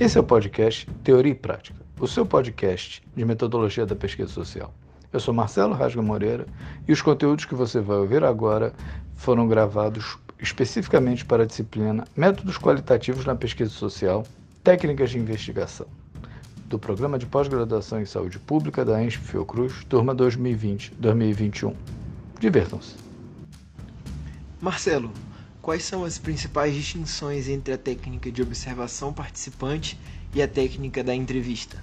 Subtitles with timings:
[0.00, 4.72] Esse é o podcast Teoria e Prática, o seu podcast de metodologia da pesquisa social.
[5.12, 6.46] Eu sou Marcelo Rasga Moreira
[6.88, 8.72] e os conteúdos que você vai ouvir agora
[9.14, 14.26] foram gravados especificamente para a disciplina Métodos Qualitativos na Pesquisa Social,
[14.64, 15.86] Técnicas de Investigação,
[16.64, 21.74] do Programa de Pós-Graduação em Saúde Pública da ENSP Fiocruz, turma 2020-2021.
[22.40, 22.94] Divirtam-se.
[24.62, 25.12] Marcelo,
[25.70, 29.96] quais são as principais distinções entre a técnica de observação participante
[30.34, 31.76] e a técnica da entrevista?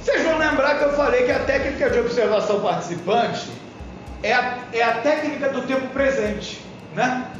[0.00, 3.50] Vocês vão lembrar que eu falei que a técnica de observação participante
[4.22, 7.32] é a, é a técnica do tempo presente, né?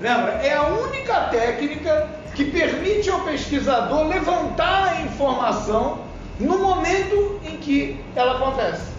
[0.00, 0.32] Lembra?
[0.42, 6.06] É a única técnica que permite ao pesquisador levantar a informação
[6.38, 8.90] no momento em que ela acontece.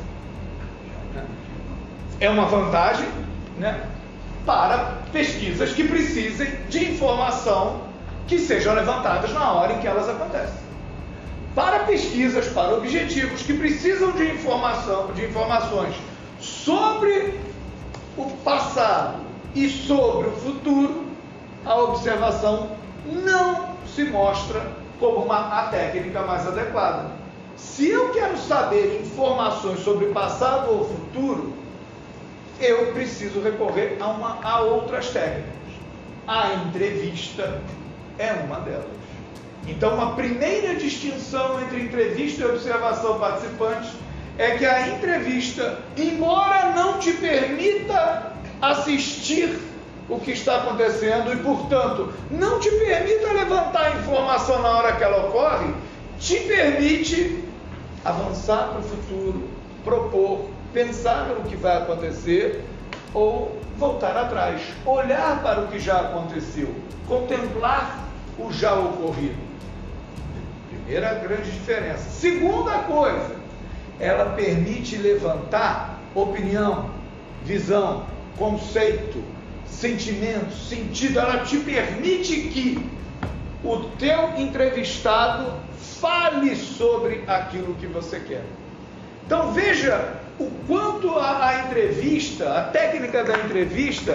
[2.20, 3.08] É uma vantagem,
[3.58, 3.91] né?
[4.46, 7.82] Para pesquisas que precisem de informação
[8.28, 10.62] que sejam levantadas na hora em que elas acontecem
[11.56, 15.96] para pesquisas, para objetivos que precisam de informação, de informações
[16.40, 17.40] sobre
[18.18, 19.20] o passado
[19.54, 21.06] e sobre o futuro,
[21.66, 22.70] a observação
[23.06, 24.66] não se mostra
[25.00, 27.12] como uma, a técnica mais adequada.
[27.58, 31.54] Se eu quero saber informações sobre passado ou futuro,
[32.62, 35.52] eu preciso recorrer a, uma, a outras técnicas.
[36.28, 37.62] A entrevista
[38.18, 38.86] é uma delas.
[39.68, 43.92] Então, uma primeira distinção entre entrevista e observação participante
[44.38, 49.60] é que a entrevista, embora não te permita assistir
[50.10, 55.04] o que está acontecendo e, portanto, não te permita levantar a informação na hora que
[55.04, 55.74] ela ocorre,
[56.20, 57.44] te permite
[58.04, 59.50] avançar para o futuro,
[59.84, 62.64] propor, pensar no que vai acontecer
[63.14, 66.74] ou voltar atrás, olhar para o que já aconteceu,
[67.08, 69.36] contemplar o já ocorrido.
[70.70, 72.10] Primeira grande diferença.
[72.10, 73.36] Segunda coisa,
[74.00, 76.90] ela permite levantar opinião,
[77.44, 78.06] visão,
[78.38, 79.24] conceito,
[79.66, 81.20] sentimento, sentido.
[81.20, 82.90] Ela te permite que
[83.64, 85.54] o teu entrevistado
[86.00, 88.44] fale sobre aquilo que você quer.
[89.26, 94.14] Então veja o quanto a, a, entrevista, a técnica da entrevista,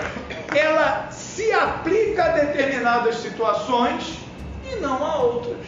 [0.55, 4.19] ela se aplica a determinadas situações
[4.65, 5.59] e não a outras.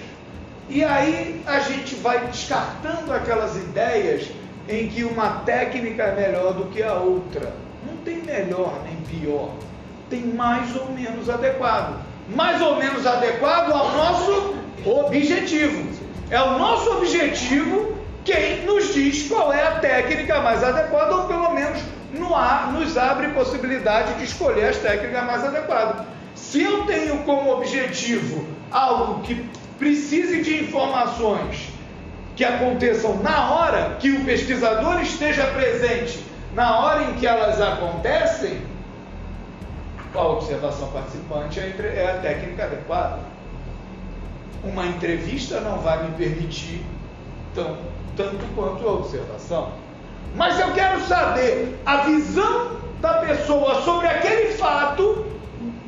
[0.68, 4.30] E aí a gente vai descartando aquelas ideias
[4.68, 7.54] em que uma técnica é melhor do que a outra.
[7.86, 9.50] Não tem melhor nem pior,
[10.10, 12.02] tem mais ou menos adequado.
[12.28, 14.54] Mais ou menos adequado ao nosso
[14.84, 15.88] objetivo.
[16.30, 17.97] É o nosso objetivo
[18.28, 21.80] quem nos diz qual é a técnica mais adequada, ou pelo menos
[22.12, 26.06] nos abre possibilidade de escolher as técnicas mais adequadas.
[26.34, 31.70] Se eu tenho como objetivo algo que precise de informações
[32.36, 36.22] que aconteçam na hora, que o pesquisador esteja presente
[36.54, 38.60] na hora em que elas acontecem,
[40.14, 43.20] a observação participante é, é a técnica adequada.
[44.62, 46.84] Uma entrevista não vai me permitir
[47.54, 47.76] tão,
[48.16, 49.72] tanto quanto a observação.
[50.34, 55.26] Mas eu quero saber a visão da pessoa sobre aquele fato,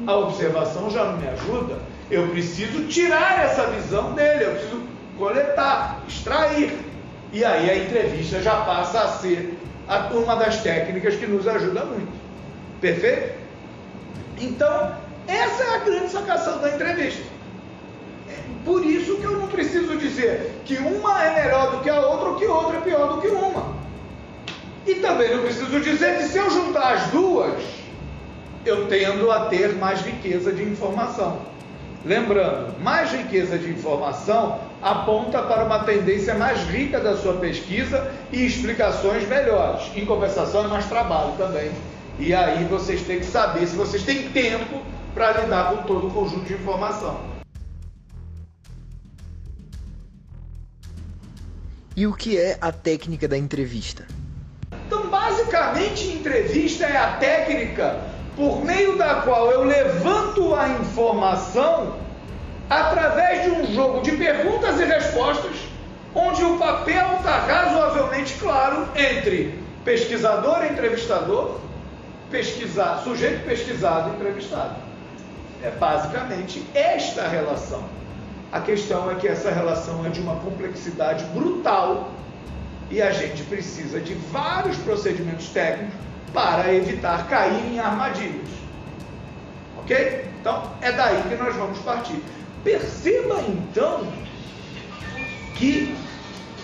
[0.06, 4.82] a observação já não me ajuda eu preciso tirar essa visão dele, eu preciso
[5.16, 6.76] coletar, extrair.
[7.32, 9.56] E aí a entrevista já passa a ser
[10.10, 12.12] uma das técnicas que nos ajuda muito.
[12.80, 13.38] Perfeito?
[14.40, 14.96] Então,
[15.28, 17.22] essa é a grande sacação da entrevista.
[18.64, 22.28] Por isso que eu não preciso dizer que uma é melhor do que a outra
[22.30, 23.74] ou que outra é pior do que uma.
[24.86, 27.62] E também não preciso dizer que se eu juntar as duas,
[28.64, 31.38] eu tendo a ter mais riqueza de informação.
[32.04, 38.44] Lembrando, mais riqueza de informação aponta para uma tendência mais rica da sua pesquisa e
[38.44, 39.90] explicações melhores.
[39.94, 41.70] Em conversação é mais trabalho também.
[42.18, 44.80] E aí vocês têm que saber se vocês têm tempo
[45.14, 47.29] para lidar com todo o conjunto de informação.
[52.00, 54.06] E o que é a técnica da entrevista?
[54.86, 58.00] Então, basicamente, entrevista é a técnica
[58.34, 61.98] por meio da qual eu levanto a informação
[62.70, 65.56] através de um jogo de perguntas e respostas,
[66.14, 71.60] onde o papel está razoavelmente claro entre pesquisador e entrevistador,
[72.30, 74.76] pesquisar, sujeito pesquisado e entrevistado.
[75.62, 77.84] É basicamente esta relação.
[78.52, 82.10] A questão é que essa relação é de uma complexidade brutal
[82.90, 85.94] e a gente precisa de vários procedimentos técnicos
[86.32, 88.48] para evitar cair em armadilhas.
[89.78, 90.24] Ok?
[90.40, 92.20] Então é daí que nós vamos partir.
[92.64, 94.06] Perceba então
[95.56, 95.94] que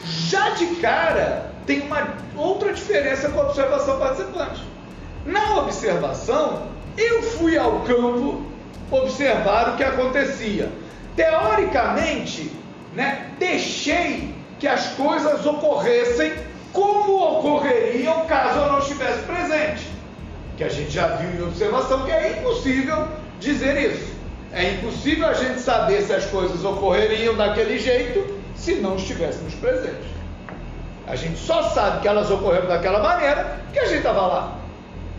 [0.04, 4.62] já de cara tem uma outra diferença com a observação participante.
[5.24, 8.42] Na observação, eu fui ao campo
[8.90, 10.70] observar o que acontecia.
[11.16, 12.52] Teoricamente,
[12.94, 16.34] né, deixei que as coisas ocorressem
[16.72, 19.86] como ocorreriam caso eu não estivesse presente.
[20.56, 23.08] Que a gente já viu em observação que é impossível
[23.40, 24.14] dizer isso.
[24.52, 30.06] É impossível a gente saber se as coisas ocorreriam daquele jeito se não estivéssemos presentes.
[31.06, 34.58] A gente só sabe que elas ocorreram daquela maneira que a gente estava lá.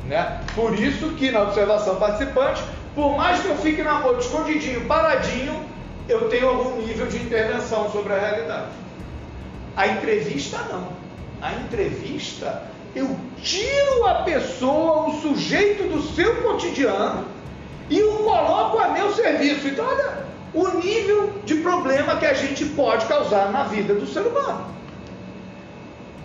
[0.05, 0.41] Né?
[0.55, 5.65] Por isso que na observação participante, por mais que eu fique na moto escondidinho, paradinho,
[6.07, 8.71] eu tenho algum nível de intervenção sobre a realidade.
[9.75, 10.89] A entrevista não.
[11.41, 12.63] A entrevista,
[12.95, 17.25] eu tiro a pessoa, o sujeito do seu cotidiano
[17.89, 19.67] e o coloco a meu serviço.
[19.67, 24.21] Então, olha o nível de problema que a gente pode causar na vida do ser
[24.21, 24.65] humano.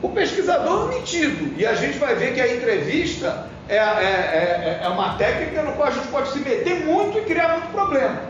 [0.01, 4.89] O pesquisador omitido, e a gente vai ver que a entrevista é, é, é, é
[4.89, 8.23] uma técnica no qual a gente pode se meter muito e criar muito problema.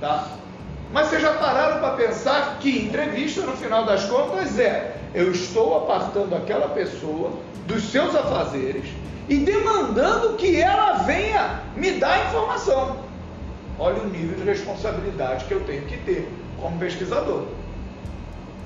[0.00, 0.26] Tá?
[0.94, 5.76] Mas vocês já pararam para pensar que entrevista, no final das contas, é eu estou
[5.76, 7.32] apartando aquela pessoa
[7.66, 8.84] dos seus afazeres
[9.28, 12.98] e demandando que ela venha me dar informação.
[13.76, 16.28] Olha o nível de responsabilidade que eu tenho que ter
[16.60, 17.42] como pesquisador.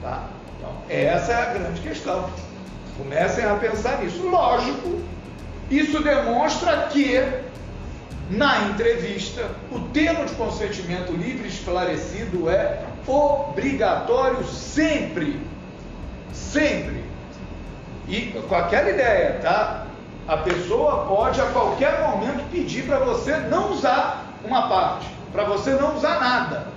[0.03, 0.29] Tá?
[0.59, 2.29] Então, essa é a grande questão.
[2.99, 4.29] Comecem a pensar nisso.
[4.29, 5.01] Lógico,
[5.71, 7.17] isso demonstra que
[8.31, 15.41] na entrevista o termo de consentimento livre esclarecido é obrigatório sempre.
[16.33, 17.05] Sempre.
[18.07, 19.87] E com aquela ideia, tá?
[20.27, 25.73] A pessoa pode a qualquer momento pedir para você não usar uma parte, para você
[25.73, 26.69] não usar nada.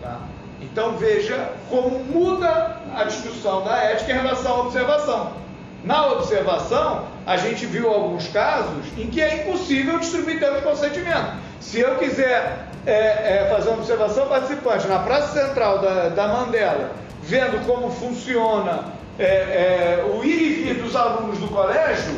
[0.00, 0.20] Tá?
[0.60, 5.41] Então veja como muda a discussão da ética em relação à observação.
[5.84, 11.32] Na observação, a gente viu alguns casos em que é impossível distribuir termos de consentimento.
[11.60, 16.92] Se eu quiser é, é, fazer uma observação participante na Praça Central da, da Mandela,
[17.22, 18.84] vendo como funciona
[19.18, 22.16] é, é o ir e vir dos alunos do colégio,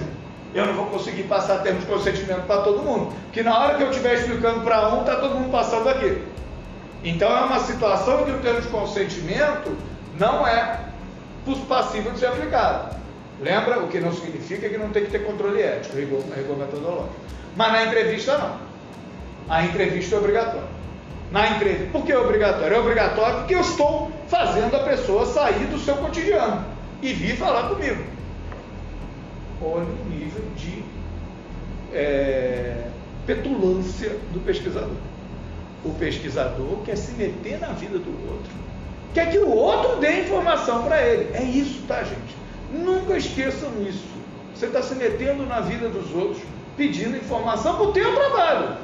[0.55, 3.13] eu não vou conseguir passar termos de consentimento para todo mundo.
[3.33, 6.23] Que na hora que eu estiver explicando para um, está todo mundo passando aqui.
[7.03, 9.77] Então é uma situação em que o termo de consentimento
[10.19, 10.81] não é
[11.69, 12.95] passível de ser aplicado.
[13.45, 13.81] Lembra?
[13.81, 17.15] O que não significa que não tem que ter controle ético, rigor, rigor metodológico.
[17.57, 18.57] Mas na entrevista não.
[19.49, 20.75] A entrevista é obrigatória.
[21.31, 22.75] Na entrevista, por que é obrigatório?
[22.75, 26.65] É obrigatório porque eu estou fazendo a pessoa sair do seu cotidiano
[27.03, 28.15] e vir falar comigo
[29.65, 30.83] olha o nível de
[31.93, 32.89] é,
[33.27, 34.97] petulância do pesquisador.
[35.85, 38.53] O pesquisador quer se meter na vida do outro,
[39.13, 41.31] quer que o outro dê informação para ele.
[41.35, 42.44] É isso, tá, gente?
[42.75, 44.05] Nunca esqueçam isso.
[44.53, 46.43] Você está se metendo na vida dos outros,
[46.77, 48.77] pedindo informação para o teu trabalho.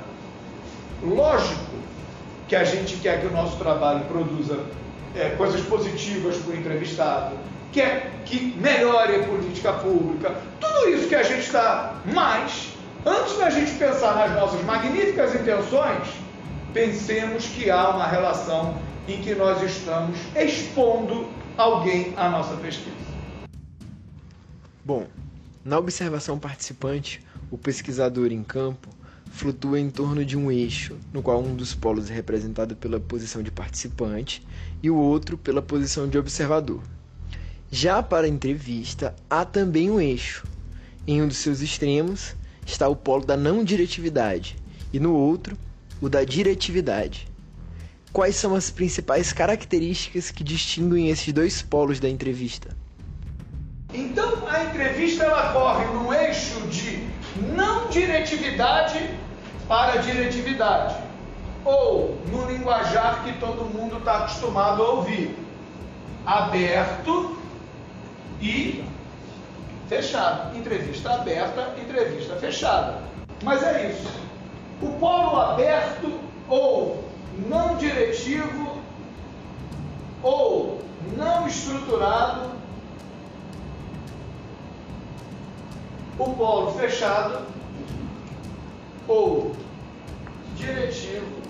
[1.02, 1.70] Lógico
[2.46, 4.60] que a gente quer que o nosso trabalho produza
[5.16, 7.36] é, coisas positivas para o entrevistado,
[7.72, 11.96] quer que melhore a política pública, tudo isso que a gente está.
[12.04, 12.72] Mas,
[13.04, 16.08] antes da gente pensar nas nossas magníficas intenções,
[16.72, 18.76] pensemos que há uma relação
[19.08, 23.09] em que nós estamos expondo alguém à nossa pesquisa.
[24.82, 25.06] Bom,
[25.62, 28.88] na observação participante, o pesquisador em campo
[29.30, 33.42] flutua em torno de um eixo, no qual um dos polos é representado pela posição
[33.42, 34.42] de participante
[34.82, 36.82] e o outro pela posição de observador.
[37.70, 40.46] Já para a entrevista, há também um eixo.
[41.06, 42.34] Em um dos seus extremos
[42.66, 44.56] está o polo da não diretividade
[44.92, 45.58] e no outro,
[46.00, 47.28] o da diretividade.
[48.12, 52.74] Quais são as principais características que distinguem esses dois polos da entrevista?
[53.92, 54.29] Então,
[55.00, 57.08] a entrevista ela corre no eixo de
[57.54, 59.18] não diretividade
[59.66, 60.94] para diretividade,
[61.64, 65.38] ou no linguajar que todo mundo está acostumado a ouvir,
[66.26, 67.38] aberto
[68.42, 68.84] e
[69.88, 70.54] fechado.
[70.56, 72.98] Entrevista aberta, entrevista fechada.
[73.42, 74.20] Mas é isso.
[74.82, 77.08] O polo aberto ou
[77.48, 78.82] não diretivo
[80.22, 80.82] ou
[81.16, 82.59] não estruturado,
[86.20, 87.46] o polo fechado
[89.08, 89.56] ou
[90.54, 91.40] diretivo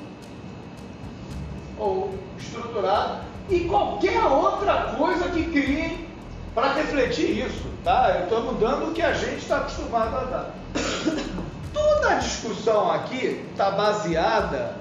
[1.77, 6.09] ou estruturado e qualquer outra coisa que crie
[6.55, 8.15] para refletir isso, tá?
[8.17, 10.55] Eu estou mudando o que a gente está acostumado a dar.
[11.75, 14.77] Toda a discussão aqui está baseada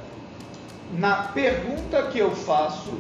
[0.94, 2.94] na pergunta que eu faço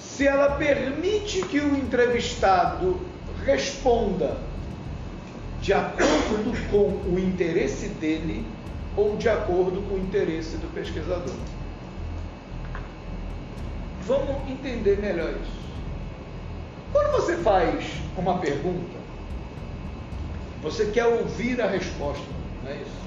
[0.00, 3.00] se ela permite que o entrevistado
[3.44, 4.36] responda
[5.62, 8.44] de acordo com o interesse dele
[8.96, 11.36] ou de acordo com o interesse do pesquisador.
[14.04, 15.62] Vamos entender melhor isso.
[16.92, 17.84] Quando você faz
[18.18, 18.98] uma pergunta,
[20.60, 22.26] você quer ouvir a resposta,
[22.64, 23.02] não é isso?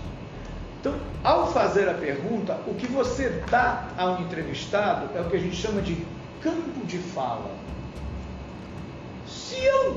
[0.79, 5.39] Então, ao fazer a pergunta, o que você dá ao entrevistado é o que a
[5.39, 5.97] gente chama de
[6.41, 7.51] campo de fala.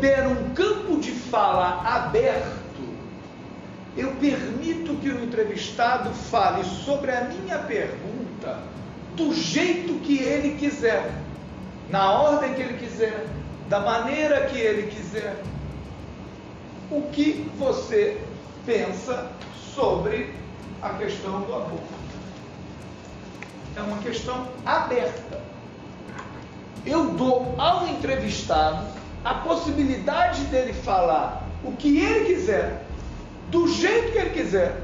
[0.01, 2.59] Der um campo de fala aberto,
[3.97, 8.59] eu permito que o entrevistado fale sobre a minha pergunta
[9.17, 11.11] do jeito que ele quiser,
[11.91, 13.27] na ordem que ele quiser,
[13.69, 15.43] da maneira que ele quiser.
[16.91, 18.21] O que você
[18.65, 19.33] pensa
[19.75, 20.33] sobre
[20.81, 21.99] a questão do aborto?
[23.77, 25.41] É uma questão aberta.
[26.87, 32.85] Eu dou ao entrevistado a possibilidade dele falar o que ele quiser,
[33.51, 34.77] do jeito que ele quiser,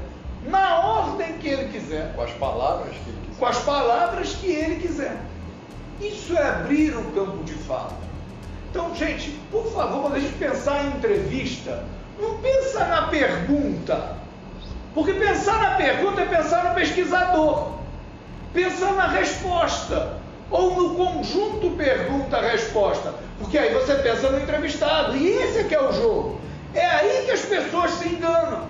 [0.47, 2.13] na ordem que ele quiser.
[2.15, 3.39] Com as palavras que ele quiser.
[3.39, 5.17] Com as palavras que ele quiser.
[6.01, 7.93] Isso é abrir o campo de fala.
[8.69, 11.83] Então, gente, por favor, quando a gente pensar em entrevista,
[12.19, 14.17] não pensa na pergunta.
[14.93, 17.71] Porque pensar na pergunta é pensar no pesquisador.
[18.53, 20.17] Pensar na resposta.
[20.51, 23.13] Ou no conjunto pergunta-resposta.
[23.39, 25.15] Porque aí você pensa no entrevistado.
[25.15, 26.39] E esse é que é o jogo.
[26.73, 28.67] É aí que as pessoas se enganam.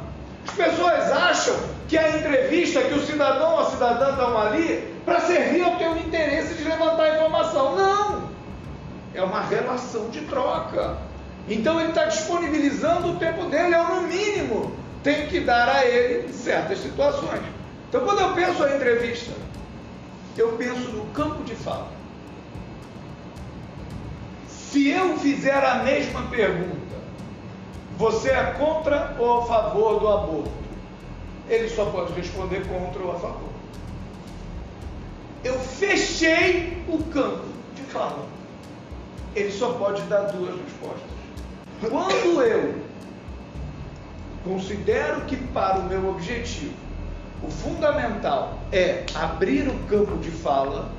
[0.47, 1.55] As pessoas acham
[1.87, 5.97] que a entrevista, que o cidadão ou a cidadã estão ali para servir ao teu
[5.97, 7.75] interesse de levantar informação.
[7.75, 8.29] Não!
[9.13, 10.97] É uma relação de troca.
[11.47, 16.33] Então ele está disponibilizando o tempo dele, eu no mínimo tenho que dar a ele
[16.33, 17.41] certas situações.
[17.87, 19.31] Então quando eu penso a entrevista,
[20.35, 21.94] eu penso no campo de fala.
[24.75, 26.97] Se eu fizer a mesma pergunta,
[27.97, 30.51] você é contra ou a favor do aborto?
[31.47, 33.49] Ele só pode responder contra ou a favor.
[35.45, 38.27] Eu fechei o campo de fala.
[39.33, 41.09] Ele só pode dar duas respostas.
[41.79, 42.75] Quando eu
[44.43, 46.73] considero que para o meu objetivo
[47.41, 50.91] o fundamental é abrir o campo de fala,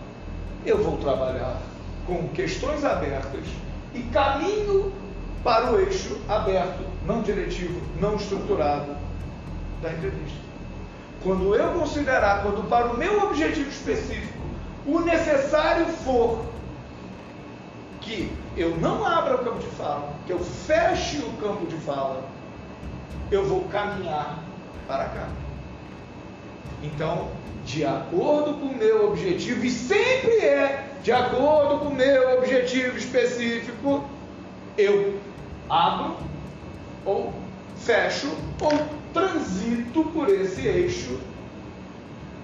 [0.65, 1.61] eu vou trabalhar
[2.07, 3.45] com questões abertas
[3.97, 4.93] e caminho
[5.43, 8.97] para o eixo aberto, não diretivo, não estruturado
[9.81, 10.39] da entrevista.
[11.23, 14.39] Quando eu considerar, quando para o meu objetivo específico,
[14.87, 16.45] o necessário for
[18.01, 22.23] que eu não abra o campo de fala, que eu feche o campo de fala,
[23.31, 24.39] eu vou caminhar
[24.87, 25.29] para cá.
[26.83, 27.29] Então,
[27.65, 32.97] de acordo com o meu objetivo, e sempre é de acordo com o meu objetivo
[32.97, 34.05] específico,
[34.77, 35.19] eu
[35.69, 36.17] abro
[37.05, 37.33] ou
[37.77, 38.73] fecho ou
[39.13, 41.19] transito por esse eixo,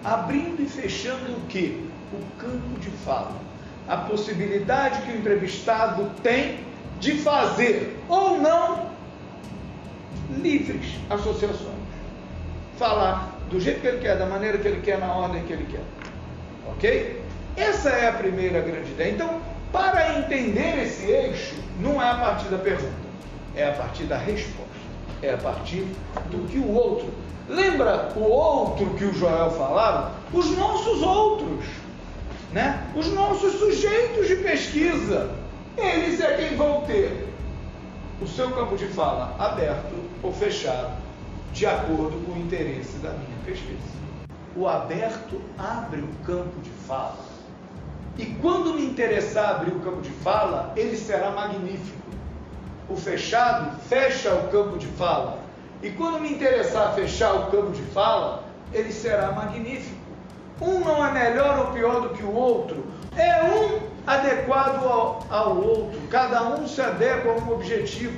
[0.04, 1.86] abrindo e fechando o que?
[2.12, 3.36] O campo de fala.
[3.88, 6.60] A possibilidade que o entrevistado tem
[7.00, 8.92] de fazer ou não
[10.40, 11.82] livres associações.
[12.78, 15.66] Falar do jeito que ele quer, da maneira que ele quer, na ordem que ele
[15.70, 15.82] quer.
[16.70, 17.21] Ok?
[17.56, 19.12] Essa é a primeira grande ideia.
[19.12, 19.40] Então,
[19.70, 23.02] para entender esse eixo, não é a partir da pergunta
[23.54, 24.62] é a partir da resposta,
[25.22, 25.86] é a partir
[26.30, 27.12] do que o outro.
[27.48, 30.12] Lembra o outro que o Joel falava?
[30.32, 31.64] Os nossos outros,
[32.52, 32.86] né?
[32.94, 35.30] Os nossos sujeitos de pesquisa.
[35.76, 37.28] Eles é quem vão ter
[38.20, 40.92] o seu campo de fala aberto ou fechado,
[41.52, 44.02] de acordo com o interesse da minha pesquisa.
[44.54, 47.31] O aberto abre o campo de fala.
[48.18, 52.02] E quando me interessar abrir o campo de fala, ele será magnífico
[52.92, 55.38] o fechado fecha o campo de fala.
[55.82, 59.96] E quando me interessar fechar o campo de fala, ele será magnífico.
[60.60, 62.84] Um não é melhor ou pior do que o outro.
[63.16, 66.00] É um adequado ao, ao outro.
[66.08, 68.14] Cada um se adequa a um objetivo.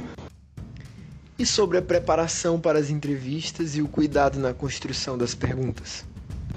[1.38, 6.04] E sobre a preparação para as entrevistas e o cuidado na construção das perguntas?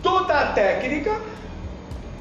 [0.04, 1.20] Toda a técnica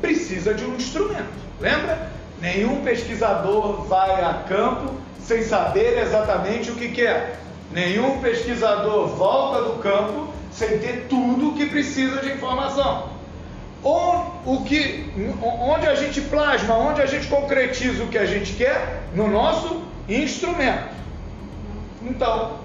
[0.06, 1.34] precisa de um instrumento.
[1.60, 2.10] Lembra?
[2.40, 7.40] Nenhum pesquisador vai a campo sem saber exatamente o que quer.
[7.72, 13.16] Nenhum pesquisador volta do campo sem ter tudo o que precisa de informação.
[13.82, 15.10] O que,
[15.60, 19.02] onde a gente plasma, onde a gente concretiza o que a gente quer?
[19.14, 20.94] No nosso instrumento.
[22.02, 22.58] Então,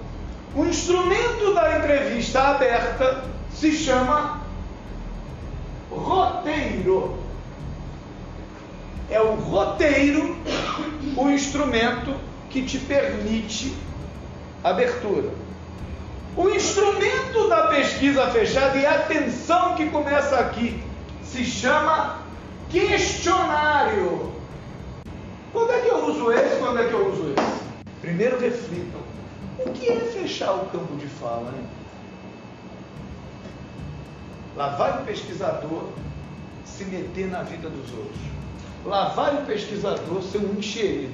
[0.55, 4.41] o instrumento da entrevista aberta se chama
[5.91, 7.30] roteiro.
[9.11, 10.37] É o roteiro,
[11.17, 12.15] o instrumento
[12.49, 13.75] que te permite
[14.63, 15.29] abertura.
[16.35, 20.81] O instrumento da pesquisa fechada e atenção que começa aqui
[21.23, 22.21] se chama
[22.69, 24.31] questionário.
[25.51, 26.55] Quando é que eu uso esse?
[26.55, 27.83] Quando é que eu uso esse?
[27.99, 29.01] Primeiro reflitam.
[29.59, 31.53] O que é fechar o campo de fala?
[31.57, 31.65] Hein?
[34.55, 35.89] Lá vai o pesquisador
[36.65, 38.40] se meter na vida dos outros.
[38.85, 41.13] Lá vai o pesquisador ser um enxerido.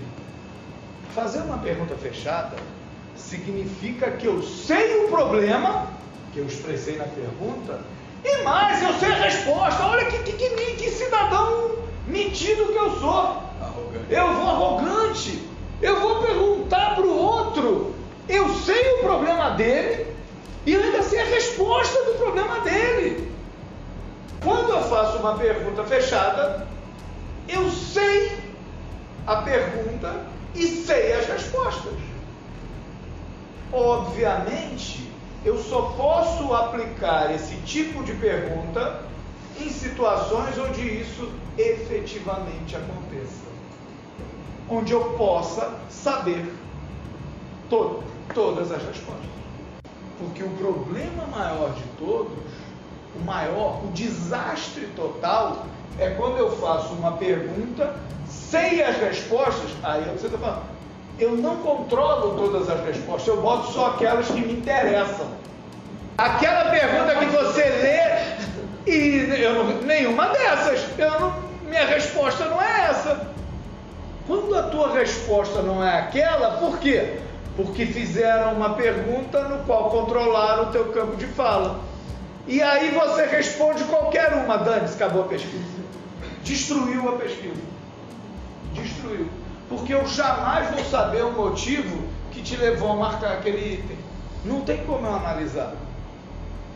[1.13, 2.55] Fazer uma pergunta fechada
[3.15, 5.87] significa que eu sei o problema,
[6.33, 7.81] que eu expressei na pergunta,
[8.23, 9.85] e mais, eu sei a resposta.
[9.85, 13.43] Olha que, que, que, que cidadão mentido que eu sou.
[13.61, 14.05] Arrogante.
[14.09, 15.47] Eu vou arrogante.
[15.81, 17.93] Eu vou perguntar para o outro.
[18.27, 20.07] Eu sei o problema dele
[20.65, 23.31] e ainda sei a resposta do problema dele.
[24.43, 26.67] Quando eu faço uma pergunta fechada,
[27.47, 28.37] eu sei
[29.25, 31.93] a pergunta e sei as respostas.
[33.71, 35.09] Obviamente,
[35.43, 39.01] eu só posso aplicar esse tipo de pergunta
[39.59, 43.47] em situações onde isso efetivamente aconteça.
[44.69, 46.53] Onde eu possa saber
[47.69, 49.27] todo, todas as respostas.
[50.19, 52.37] Porque o problema maior de todos,
[53.15, 55.65] o maior, o desastre total,
[55.99, 57.95] é quando eu faço uma pergunta,
[58.29, 60.63] sei as respostas, aí você está falando,
[61.19, 65.27] eu não controlo todas as respostas, eu boto só aquelas que me interessam.
[66.17, 72.61] Aquela pergunta que você lê e eu não, nenhuma dessas, eu não, minha resposta não
[72.61, 73.27] é essa.
[74.25, 77.19] Quando a tua resposta não é aquela, por quê?
[77.55, 81.79] Porque fizeram uma pergunta no qual controlaram o teu campo de fala.
[82.45, 85.76] E aí você responde qualquer uma, dane acabou a pesquisa.
[86.47, 87.61] Destruiu a pesquisa.
[88.73, 89.27] Destruiu
[89.69, 93.97] porque eu jamais vou saber o motivo que te levou a marcar aquele item.
[94.45, 95.73] Não tem como eu analisar.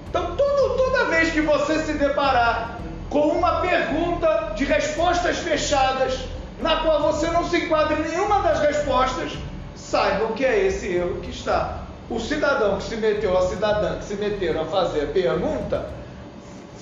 [0.09, 6.19] Então, toda vez que você se deparar com uma pergunta de respostas fechadas,
[6.59, 9.31] na qual você não se enquadra em nenhuma das respostas,
[9.75, 11.83] saibam que é esse erro que está.
[12.09, 15.89] O cidadão que se meteu, a cidadã que se meteram a fazer a pergunta,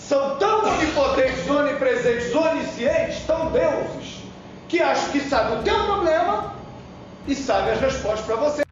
[0.09, 4.23] são tão onipotentes, onipresentes, oniscientes, tão deuses,
[4.67, 6.51] que acha que sabe o teu problema
[7.27, 8.63] e sabe as respostas para você.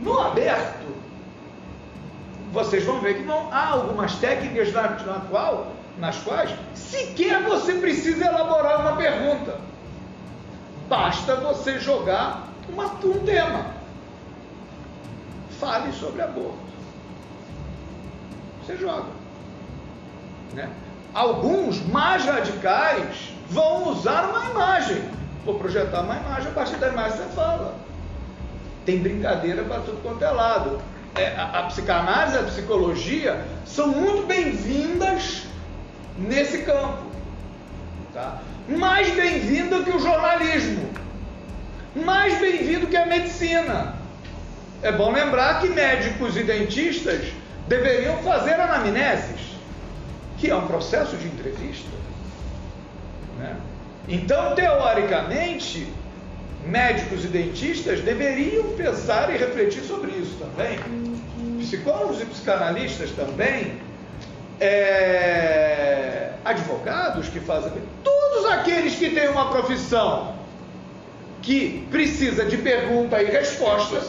[0.00, 0.86] No aberto,
[2.50, 7.74] vocês vão ver que não há algumas técnicas na, na qual, nas quais sequer você
[7.74, 9.60] precisa elaborar uma pergunta.
[10.88, 13.66] Basta você jogar uma, um tema.
[15.60, 16.56] Fale sobre aborto.
[18.64, 19.25] Você joga.
[20.54, 20.68] Né?
[21.14, 25.02] Alguns mais radicais vão usar uma imagem.
[25.44, 27.74] Vou projetar uma imagem, a partir da imagem você fala.
[28.84, 30.80] Tem brincadeira para tudo quanto é lado.
[31.14, 35.44] É, a, a psicanálise a psicologia são muito bem-vindas
[36.18, 37.04] nesse campo.
[38.12, 38.40] Tá?
[38.68, 40.90] Mais bem-vindo que o jornalismo.
[41.94, 43.94] Mais bem-vindo que a medicina.
[44.82, 47.32] É bom lembrar que médicos e dentistas
[47.66, 49.40] deveriam fazer anamneses,
[50.38, 51.88] que é um processo de entrevista.
[53.38, 53.56] Né?
[54.08, 55.86] Então, teoricamente,
[56.64, 60.78] médicos e dentistas deveriam pensar e refletir sobre isso também.
[61.58, 63.80] Psicólogos e psicanalistas também,
[64.60, 67.72] é, advogados que fazem.
[68.04, 70.36] Todos aqueles que têm uma profissão
[71.42, 74.00] que precisa de pergunta e resposta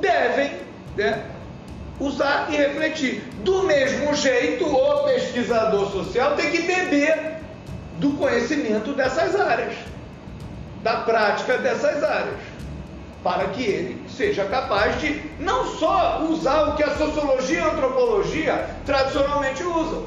[0.00, 0.52] devem
[0.96, 1.24] né,
[2.00, 3.22] usar e refletir.
[3.44, 7.34] Do mesmo jeito, o pesquisador social tem que beber
[7.98, 9.74] do conhecimento dessas áreas,
[10.82, 12.40] da prática dessas áreas,
[13.22, 17.72] para que ele seja capaz de não só usar o que a sociologia e a
[17.72, 20.06] antropologia tradicionalmente usam,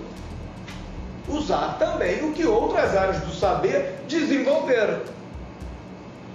[1.29, 5.01] usar também o que outras áreas do saber desenvolveram.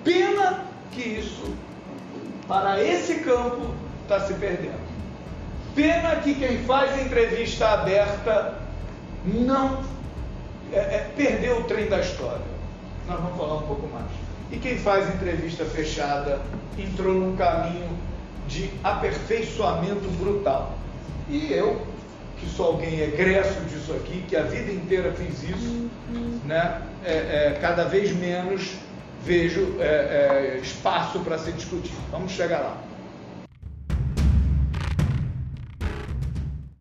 [0.05, 1.55] Pena que isso,
[2.49, 4.92] para esse campo, está se perdendo.
[5.75, 8.59] Pena que quem faz entrevista aberta
[9.25, 9.83] não
[10.73, 12.53] é, é, perdeu o trem da história.
[13.09, 14.07] Nós vamos falar um pouco mais.
[14.51, 16.41] E quem faz entrevista fechada
[16.79, 17.89] entrou num caminho
[18.49, 20.75] de aperfeiçoamento brutal.
[21.29, 21.87] E eu,
[22.39, 25.91] que sou alguém egresso disso aqui, que a vida inteira fiz isso,
[26.45, 28.75] né, é, é, cada vez menos
[29.25, 31.95] vejo é, é, espaço para se discutir.
[32.11, 32.77] Vamos chegar lá.